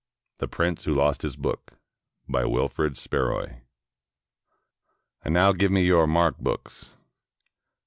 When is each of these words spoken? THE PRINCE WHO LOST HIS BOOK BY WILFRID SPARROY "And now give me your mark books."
THE 0.39 0.47
PRINCE 0.47 0.85
WHO 0.85 0.95
LOST 0.95 1.21
HIS 1.21 1.35
BOOK 1.35 1.73
BY 2.27 2.45
WILFRID 2.45 2.97
SPARROY 2.97 3.61
"And 5.23 5.31
now 5.31 5.51
give 5.51 5.71
me 5.71 5.83
your 5.85 6.07
mark 6.07 6.39
books." 6.39 6.89